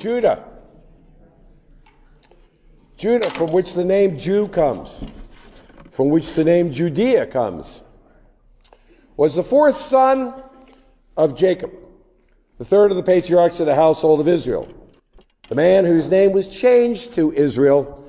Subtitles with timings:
[0.00, 0.44] Judah.
[2.96, 5.04] Judah, from which the name Jew comes,
[5.90, 7.82] from which the name Judea comes,
[9.16, 10.42] was the fourth son
[11.16, 11.70] of Jacob,
[12.58, 14.68] the third of the patriarchs of the household of Israel,
[15.48, 18.02] the man whose name was changed to Israel,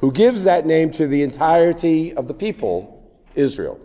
[0.00, 3.80] who gives that name to the entirety of the people, Israel.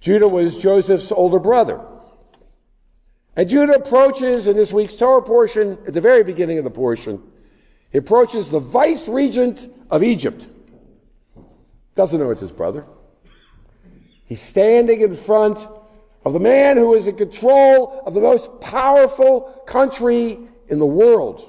[0.00, 1.80] Judah was Joseph's older brother.
[3.36, 7.22] And Judah approaches in this week's Torah portion, at the very beginning of the portion,
[7.90, 10.48] he approaches the vice regent of Egypt.
[11.94, 12.86] Doesn't know it's his brother.
[14.24, 15.66] He's standing in front
[16.24, 21.46] of the man who is in control of the most powerful country in the world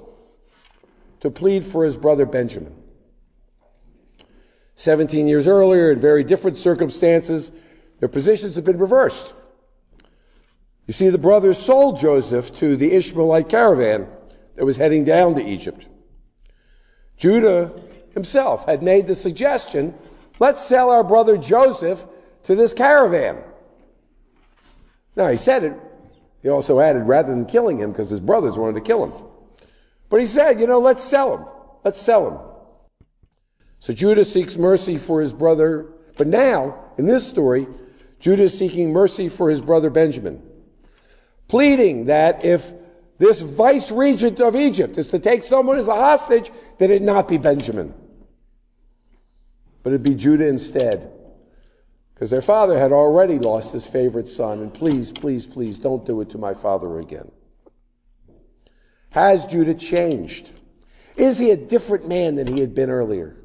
[1.20, 2.76] to plead for his brother Benjamin.
[4.76, 7.52] 17 years earlier, in very different circumstances,
[8.00, 9.34] their positions have been reversed.
[10.91, 14.09] You see, the brothers sold Joseph to the Ishmaelite caravan
[14.58, 15.86] that was heading down to Egypt.
[17.16, 17.71] Judah
[18.13, 19.96] himself had made the suggestion
[20.38, 22.05] let's sell our brother Joseph
[22.43, 23.38] to this caravan.
[25.16, 25.79] Now, he said it.
[26.43, 29.13] He also added, rather than killing him, because his brothers wanted to kill him.
[30.10, 31.46] But he said, you know, let's sell him.
[31.85, 33.07] Let's sell him.
[33.79, 35.94] So Judah seeks mercy for his brother.
[36.18, 37.66] But now, in this story,
[38.20, 40.51] Judah is seeking mercy for his brother Benjamin,
[41.52, 42.71] pleading that if
[43.18, 47.27] this vice regent of Egypt is to take someone as a hostage, that it not
[47.27, 47.94] be Benjamin,
[49.84, 51.12] but it be Judah instead.
[52.13, 56.22] Because their father had already lost his favorite son, and please, please, please don't do
[56.22, 57.29] it to my father again.
[59.10, 60.54] Has Judah changed?
[61.18, 63.35] Is he a different man than he had been earlier?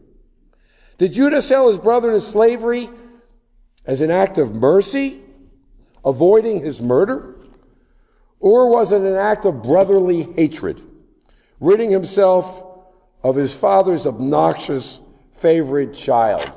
[0.96, 2.88] Did Judah sell his brother into slavery
[3.84, 5.22] as an act of mercy,
[6.04, 7.35] avoiding his murder?
[8.40, 10.82] Or was it an act of brotherly hatred,
[11.60, 12.62] ridding himself
[13.22, 15.00] of his father's obnoxious
[15.32, 16.50] favorite child?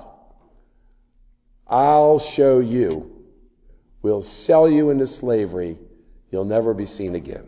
[1.68, 3.26] I'll show you.
[4.02, 5.78] We'll sell you into slavery.
[6.32, 7.48] You'll never be seen again.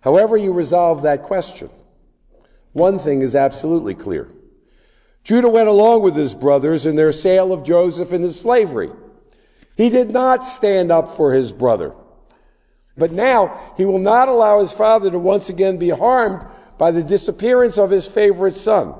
[0.00, 1.68] However, you resolve that question,
[2.72, 4.28] one thing is absolutely clear.
[5.24, 8.90] Judah went along with his brothers in their sale of Joseph into slavery.
[9.76, 11.92] He did not stand up for his brother.
[12.96, 16.46] But now he will not allow his father to once again be harmed
[16.78, 18.94] by the disappearance of his favorite son.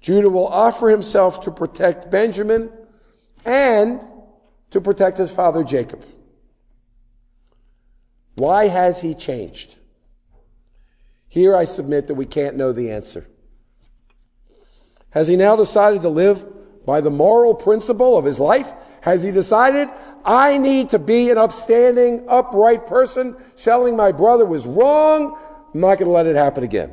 [0.00, 2.70] Judah will offer himself to protect Benjamin
[3.44, 4.00] and
[4.70, 6.04] to protect his father Jacob.
[8.34, 9.76] Why has he changed?
[11.28, 13.26] Here I submit that we can't know the answer.
[15.10, 16.46] Has he now decided to live
[16.86, 18.72] by the moral principle of his life?
[19.08, 19.88] Has he decided,
[20.22, 23.36] I need to be an upstanding, upright person?
[23.54, 25.38] Selling my brother was wrong.
[25.72, 26.92] I'm not going to let it happen again.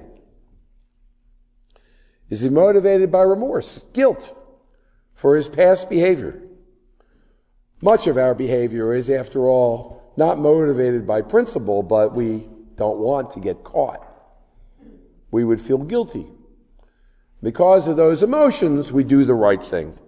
[2.29, 4.33] Is he motivated by remorse, guilt
[5.13, 6.41] for his past behavior?
[7.81, 12.47] Much of our behavior is, after all, not motivated by principle, but we
[12.77, 14.01] don't want to get caught.
[15.31, 16.27] We would feel guilty.
[17.43, 19.99] Because of those emotions, we do the right thing.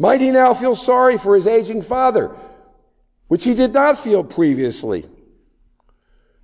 [0.00, 2.34] Might he now feel sorry for his aging father,
[3.28, 5.06] which he did not feel previously?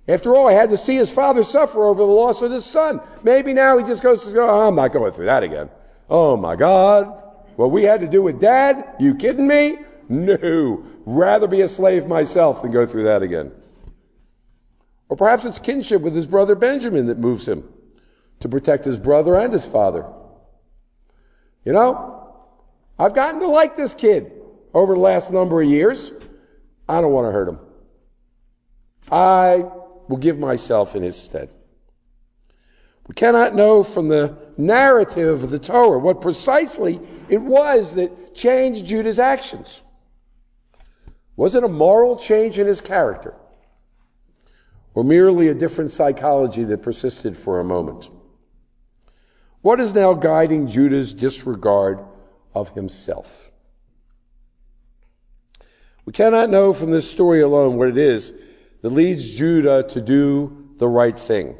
[0.07, 3.01] After all, I had to see his father suffer over the loss of his son.
[3.23, 5.71] Maybe now he just goes, oh, I'm not going through that again.
[6.07, 7.07] Oh my God.
[7.55, 8.93] What we had to do with dad?
[8.99, 9.79] You kidding me?
[10.07, 10.85] No.
[11.07, 13.51] Rather be a slave myself than go through that again.
[15.09, 17.67] Or perhaps it's kinship with his brother Benjamin that moves him
[18.39, 20.05] to protect his brother and his father.
[21.65, 22.16] You know,
[22.99, 24.31] I've gotten to like this kid
[24.73, 26.11] over the last number of years.
[26.89, 27.59] I don't want to hurt him.
[29.11, 29.65] I
[30.07, 31.53] will give myself in his stead.
[33.07, 36.99] We cannot know from the narrative of the Torah what precisely
[37.29, 39.81] it was that changed Judah's actions.
[41.37, 43.35] Was it a moral change in his character?
[44.93, 48.09] Or merely a different psychology that persisted for a moment?
[49.61, 51.99] What is now guiding Judah's disregard
[52.57, 53.49] of himself?
[56.05, 58.33] We cannot know from this story alone what it is
[58.81, 61.57] that leads Judah to do the right thing.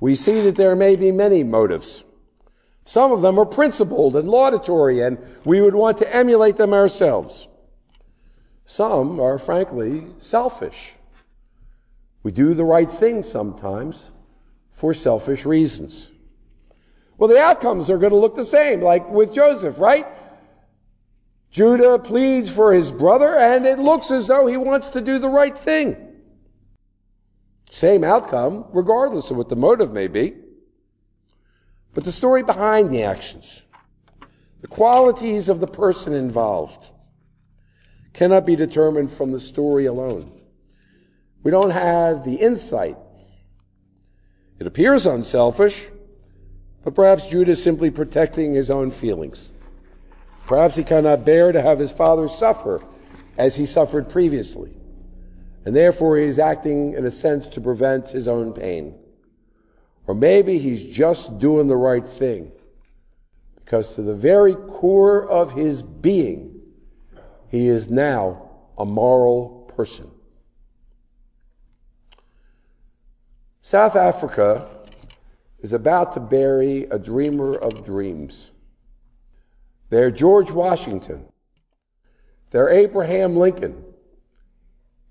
[0.00, 2.04] We see that there may be many motives.
[2.84, 7.46] Some of them are principled and laudatory, and we would want to emulate them ourselves.
[8.64, 10.94] Some are frankly selfish.
[12.22, 14.12] We do the right thing sometimes
[14.70, 16.12] for selfish reasons.
[17.18, 20.06] Well, the outcomes are going to look the same, like with Joseph, right?
[21.50, 25.28] Judah pleads for his brother, and it looks as though he wants to do the
[25.28, 25.96] right thing.
[27.70, 30.34] Same outcome, regardless of what the motive may be.
[31.94, 33.66] But the story behind the actions,
[34.62, 36.90] the qualities of the person involved,
[38.14, 40.40] cannot be determined from the story alone.
[41.42, 42.96] We don't have the insight.
[44.58, 45.88] It appears unselfish,
[46.84, 49.50] but perhaps Judah is simply protecting his own feelings.
[50.46, 52.82] Perhaps he cannot bear to have his father suffer
[53.38, 54.72] as he suffered previously.
[55.64, 58.98] And therefore he is acting in a sense to prevent his own pain.
[60.06, 62.50] Or maybe he's just doing the right thing.
[63.54, 66.60] Because to the very core of his being,
[67.48, 70.10] he is now a moral person.
[73.60, 74.66] South Africa
[75.62, 78.50] is about to bury a dreamer of dreams.
[79.88, 81.24] They're George Washington.
[82.50, 83.84] They're Abraham Lincoln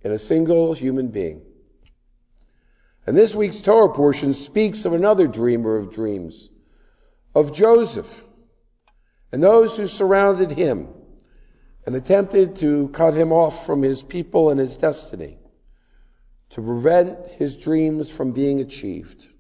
[0.02, 1.42] in a single human being.
[3.08, 6.50] And this week's Torah portion speaks of another dreamer of dreams,
[7.34, 8.24] of Joseph,
[9.32, 10.90] and those who surrounded him
[11.86, 15.40] and attempted to cut him off from his people and his destiny,
[16.50, 19.31] to prevent his dreams from being achieved.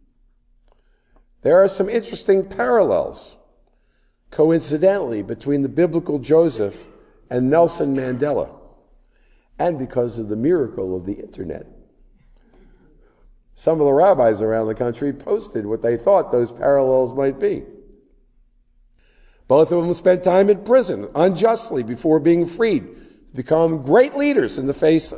[1.42, 3.38] There are some interesting parallels
[4.30, 6.88] coincidentally between the biblical Joseph
[7.30, 8.50] and Nelson Mandela,
[9.58, 11.68] and because of the miracle of the internet.
[13.54, 17.64] Some of the rabbis around the country posted what they thought those parallels might be.
[19.48, 24.58] Both of them spent time in prison unjustly before being freed to become great leaders
[24.58, 25.14] in the face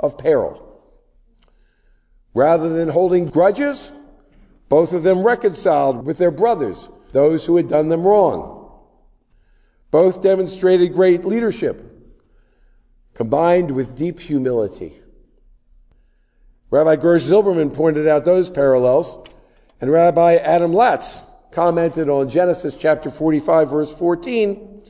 [0.00, 0.82] of peril.
[2.34, 3.92] Rather than holding grudges,
[4.68, 8.70] both of them reconciled with their brothers those who had done them wrong.
[9.90, 11.84] Both demonstrated great leadership
[13.14, 14.92] combined with deep humility.
[16.70, 19.26] Rabbi Gersh Zylberman pointed out those parallels,
[19.80, 24.82] and Rabbi Adam Latz commented on Genesis chapter 45, verse 14.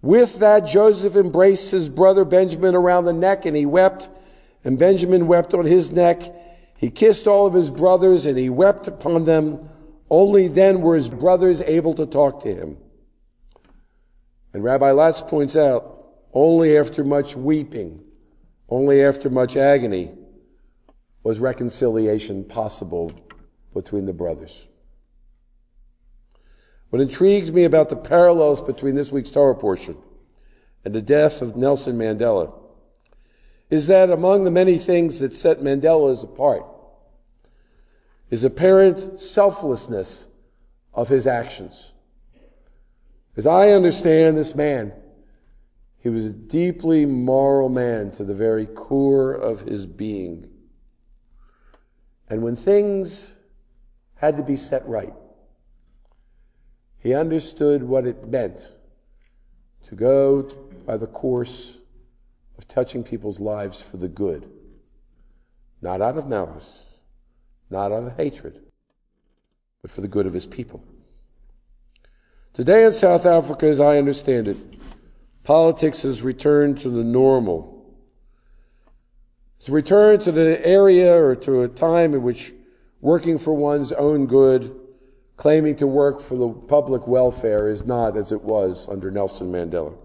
[0.00, 4.08] With that, Joseph embraced his brother Benjamin around the neck, and he wept,
[4.64, 6.22] and Benjamin wept on his neck.
[6.80, 9.68] He kissed all of his brothers, and he wept upon them.
[10.08, 12.78] Only then were his brothers able to talk to him.
[14.54, 18.02] And Rabbi Latz points out, only after much weeping,
[18.70, 20.10] only after much agony,
[21.22, 23.12] was reconciliation possible
[23.74, 24.66] between the brothers.
[26.88, 29.98] What intrigues me about the parallels between this week's Torah portion
[30.82, 32.58] and the death of Nelson Mandela
[33.70, 36.66] is that among the many things that set Mandela's apart
[38.28, 40.26] is apparent selflessness
[40.92, 41.92] of his actions.
[43.36, 44.92] As I understand this man,
[45.98, 50.48] he was a deeply moral man to the very core of his being.
[52.28, 53.36] And when things
[54.16, 55.14] had to be set right,
[56.98, 58.72] he understood what it meant
[59.84, 60.42] to go
[60.86, 61.79] by the course
[62.60, 64.46] of touching people's lives for the good,
[65.80, 66.84] not out of malice,
[67.70, 68.60] not out of hatred,
[69.80, 70.84] but for the good of his people.
[72.52, 74.58] Today in South Africa, as I understand it,
[75.42, 77.96] politics has returned to the normal.
[79.58, 82.52] It's returned to the area or to a time in which
[83.00, 84.78] working for one's own good,
[85.38, 89.96] claiming to work for the public welfare is not as it was under Nelson Mandela.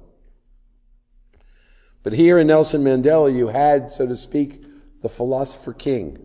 [2.05, 4.63] But here in Nelson Mandela, you had, so to speak,
[5.01, 6.19] the philosopher king,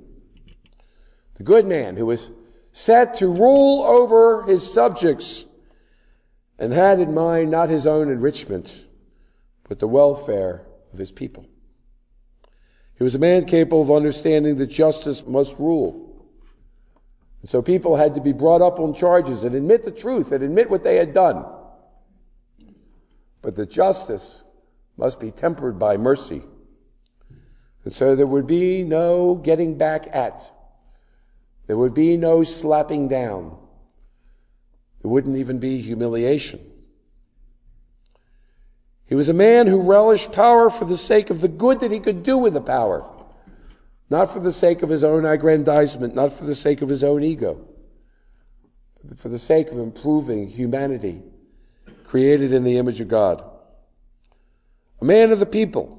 [1.37, 2.31] the good man who was
[2.71, 5.47] set to rule over his subjects
[6.59, 8.85] and had in mind not his own enrichment,
[9.71, 11.47] but the welfare of his people.
[12.97, 16.27] He was a man capable of understanding that justice must rule.
[17.41, 20.45] And so people had to be brought up on charges and admit the truth and
[20.45, 21.43] admit what they had done.
[23.41, 24.45] But the justice
[25.01, 26.43] must be tempered by mercy.
[27.85, 30.53] And so there would be no getting back at.
[31.67, 33.57] There would be no slapping down.
[35.01, 36.61] There wouldn't even be humiliation.
[39.07, 41.99] He was a man who relished power for the sake of the good that he
[41.99, 43.05] could do with the power,
[44.11, 47.25] not for the sake of his own aggrandizement, not for the sake of his own
[47.25, 47.67] ego,
[49.03, 51.23] but for the sake of improving humanity
[52.05, 53.50] created in the image of God.
[55.01, 55.99] A man of the people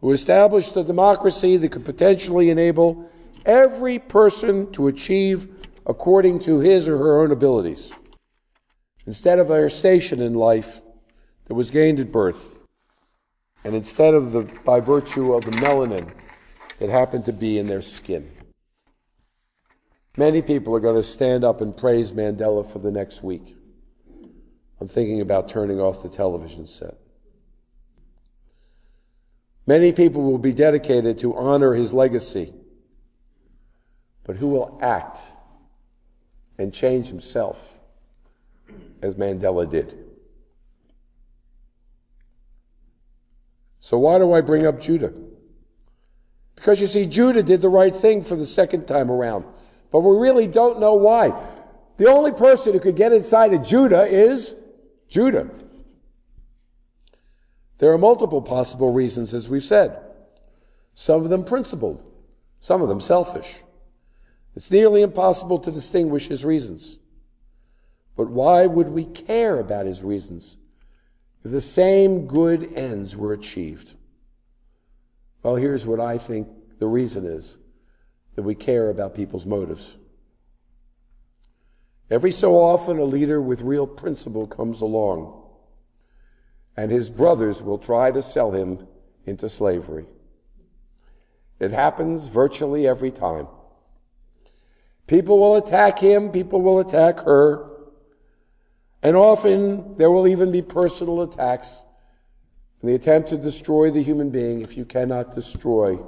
[0.00, 3.10] who established a democracy that could potentially enable
[3.44, 5.48] every person to achieve
[5.86, 7.90] according to his or her own abilities.
[9.06, 10.80] Instead of their station in life,
[11.46, 12.58] that was gained at birth,
[13.64, 16.12] and instead of the, by virtue of the melanin
[16.78, 18.30] that happened to be in their skin.
[20.16, 23.56] Many people are going to stand up and praise Mandela for the next week.
[24.80, 26.98] I'm thinking about turning off the television set.
[29.68, 32.54] Many people will be dedicated to honor his legacy,
[34.24, 35.18] but who will act
[36.56, 37.78] and change himself
[39.02, 40.06] as Mandela did?
[43.78, 45.12] So, why do I bring up Judah?
[46.54, 49.44] Because you see, Judah did the right thing for the second time around,
[49.90, 51.38] but we really don't know why.
[51.98, 54.56] The only person who could get inside of Judah is
[55.10, 55.50] Judah.
[57.78, 59.98] There are multiple possible reasons, as we've said.
[60.94, 62.04] Some of them principled,
[62.58, 63.58] some of them selfish.
[64.56, 66.98] It's nearly impossible to distinguish his reasons.
[68.16, 70.56] But why would we care about his reasons
[71.44, 73.94] if the same good ends were achieved?
[75.44, 76.48] Well, here's what I think
[76.80, 77.58] the reason is
[78.34, 79.96] that we care about people's motives.
[82.10, 85.47] Every so often, a leader with real principle comes along
[86.78, 88.86] and his brothers will try to sell him
[89.26, 90.06] into slavery.
[91.58, 93.48] It happens virtually every time.
[95.08, 97.68] People will attack him, people will attack her,
[99.02, 101.82] and often there will even be personal attacks
[102.80, 105.98] in the attempt to destroy the human being if you cannot destroy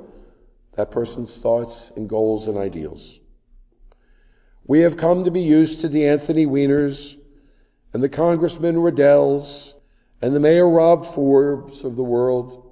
[0.77, 3.19] that person's thoughts and goals and ideals.
[4.69, 7.17] We have come to be used to the Anthony Weiners
[7.93, 9.75] and the Congressman Radels
[10.23, 12.67] and the Mayor Rob Fords of the world,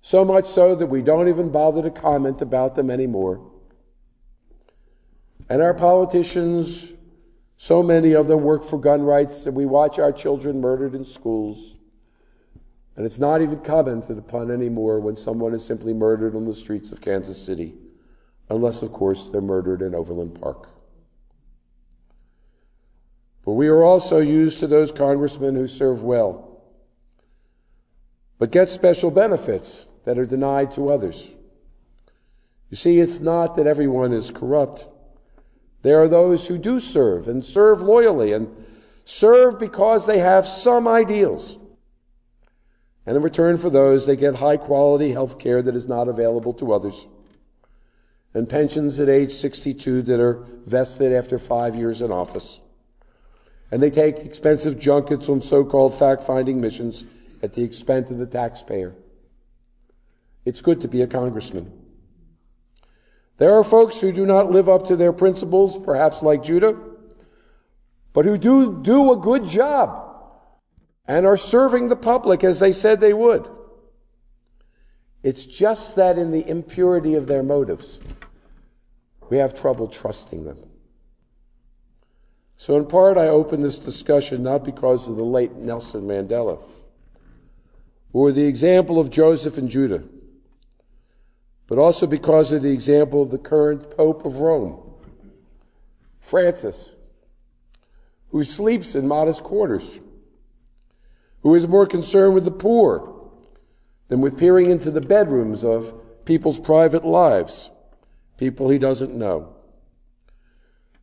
[0.00, 3.48] so much so that we don't even bother to comment about them anymore.
[5.48, 6.92] And our politicians,
[7.56, 11.04] so many of them work for gun rights, and we watch our children murdered in
[11.04, 11.76] schools.
[12.96, 16.90] And it's not even commented upon anymore when someone is simply murdered on the streets
[16.90, 17.74] of Kansas City,
[18.50, 20.68] unless, of course, they're murdered in Overland Park.
[23.44, 26.51] But we are also used to those congressmen who serve well
[28.42, 31.30] but get special benefits that are denied to others.
[32.70, 34.84] You see, it's not that everyone is corrupt.
[35.82, 38.48] There are those who do serve and serve loyally and
[39.04, 41.56] serve because they have some ideals.
[43.06, 46.54] And in return for those, they get high quality health care that is not available
[46.54, 47.06] to others.
[48.34, 52.58] And pensions at age 62 that are vested after five years in office.
[53.70, 57.04] And they take expensive junkets on so called fact finding missions
[57.42, 58.94] at the expense of the taxpayer.
[60.44, 61.72] It's good to be a congressman.
[63.38, 66.78] There are folks who do not live up to their principles, perhaps like Judah,
[68.12, 69.98] but who do do a good job
[71.06, 73.48] and are serving the public as they said they would.
[75.22, 78.00] It's just that in the impurity of their motives,
[79.30, 80.58] we have trouble trusting them.
[82.56, 86.62] So, in part, I open this discussion not because of the late Nelson Mandela
[88.12, 90.02] or the example of Joseph and Judah,
[91.66, 94.78] but also because of the example of the current Pope of Rome,
[96.20, 96.92] Francis,
[98.30, 99.98] who sleeps in modest quarters,
[101.40, 103.30] who is more concerned with the poor
[104.08, 107.70] than with peering into the bedrooms of people's private lives,
[108.36, 109.54] people he doesn't know,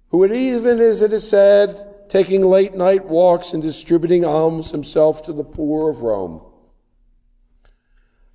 [0.10, 5.34] who, even as it is said, taking late night walks and distributing alms himself to
[5.34, 6.42] the poor of Rome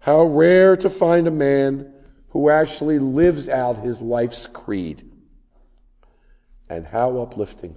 [0.04, 1.90] how rare to find a man
[2.28, 5.02] who actually lives out his life's creed.
[6.68, 7.74] And how uplifting.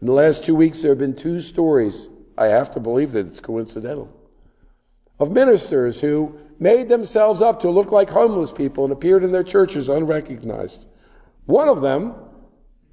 [0.00, 2.08] In the last two weeks, there have been two stories.
[2.36, 4.12] I have to believe that it's coincidental.
[5.20, 9.44] Of ministers who made themselves up to look like homeless people and appeared in their
[9.44, 10.86] churches unrecognized.
[11.46, 12.14] One of them,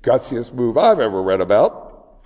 [0.03, 2.19] gutsiest move I've ever read about,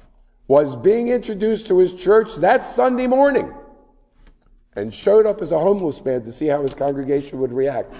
[0.49, 3.53] was being introduced to his church that Sunday morning
[4.75, 7.93] and showed up as a homeless man to see how his congregation would react.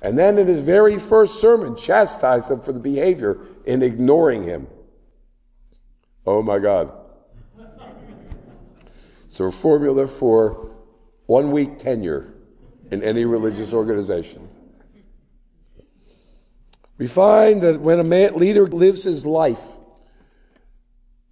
[0.00, 4.68] And then in his very first sermon, chastised them for the behavior in ignoring him.
[6.26, 6.92] Oh my God.
[9.40, 10.74] A formula for
[11.26, 12.34] one week tenure
[12.90, 14.48] in any religious organization.
[16.96, 19.64] We find that when a leader lives his life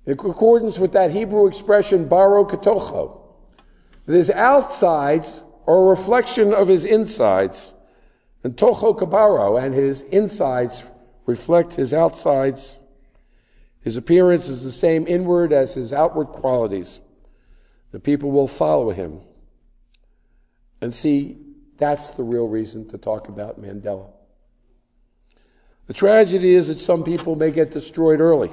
[0.04, 3.25] in accordance with that Hebrew expression, baro katocho,
[4.06, 7.74] that his outsides are a reflection of his insides,
[8.42, 10.84] and toho kabaro, and his insides
[11.26, 12.78] reflect his outsides.
[13.80, 17.00] His appearance is the same inward as his outward qualities.
[17.90, 19.20] The people will follow him.
[20.80, 21.38] And see,
[21.78, 24.10] that's the real reason to talk about Mandela.
[25.86, 28.50] The tragedy is that some people may get destroyed early,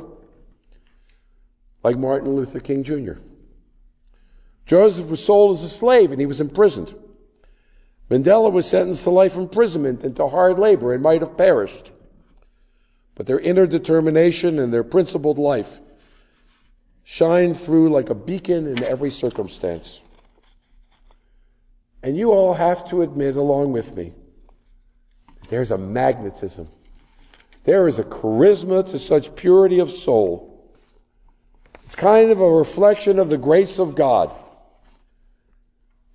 [1.84, 3.14] like Martin Luther King Jr.
[4.66, 6.96] Joseph was sold as a slave and he was imprisoned.
[8.10, 11.92] Mandela was sentenced to life imprisonment and to hard labor and might have perished.
[13.16, 15.80] But their inner determination and their principled life
[17.04, 20.02] shine through like a beacon in every circumstance.
[22.02, 24.14] And you all have to admit, along with me,
[25.50, 26.68] there's a magnetism.
[27.64, 30.72] There is a charisma to such purity of soul.
[31.86, 34.32] It's kind of a reflection of the grace of God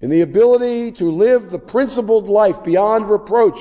[0.00, 3.60] in the ability to live the principled life beyond reproach.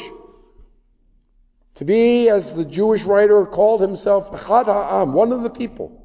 [1.75, 6.03] To be, as the Jewish writer called himself, one of the people.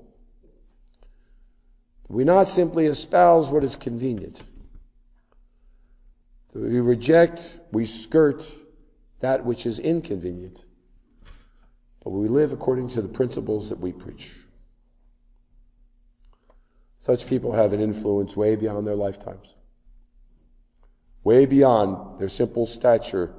[2.08, 4.42] We not simply espouse what is convenient.
[6.54, 8.50] We reject, we skirt
[9.20, 10.66] that which is inconvenient.
[12.04, 14.32] But we live according to the principles that we preach.
[16.98, 19.54] Such people have an influence way beyond their lifetimes
[21.24, 23.32] way beyond their simple stature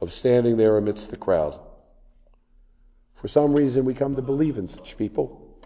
[0.00, 1.58] of standing there amidst the crowd.
[3.14, 5.60] For some reason, we come to believe in such people.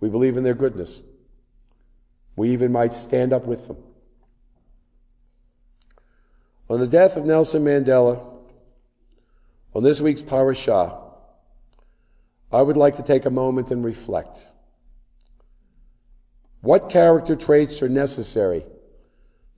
[0.00, 1.02] We believe in their goodness.
[2.36, 3.78] We even might stand up with them.
[6.68, 8.22] On the death of Nelson Mandela,
[9.74, 10.98] on this week's parashah,
[12.50, 14.46] I would like to take a moment and reflect.
[16.60, 18.64] What character traits are necessary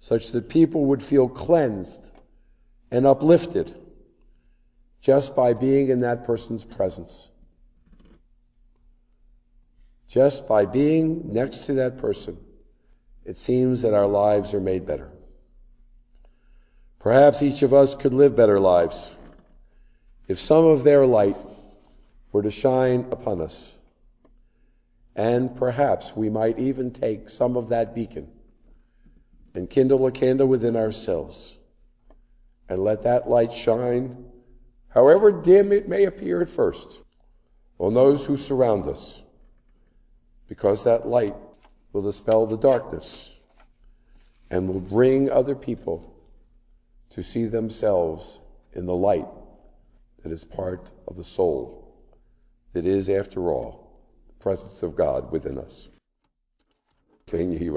[0.04, 2.10] such that people would feel cleansed
[2.90, 3.74] and uplifted
[5.00, 7.30] just by being in that person's presence.
[10.06, 12.36] Just by being next to that person,
[13.24, 15.10] it seems that our lives are made better.
[16.98, 19.10] Perhaps each of us could live better lives
[20.28, 21.38] if some of their light
[22.30, 23.74] were to shine upon us.
[25.16, 28.33] And perhaps we might even take some of that beacon
[29.54, 31.58] and kindle a candle within ourselves
[32.68, 34.24] and let that light shine,
[34.88, 37.02] however dim it may appear at first,
[37.78, 39.22] on those who surround us,
[40.48, 41.34] because that light
[41.92, 43.32] will dispel the darkness
[44.50, 46.14] and will bring other people
[47.10, 48.40] to see themselves
[48.72, 49.26] in the light
[50.22, 51.94] that is part of the soul,
[52.72, 55.88] that is, after all, the presence of God within us.
[57.26, 57.72] Ken Yehi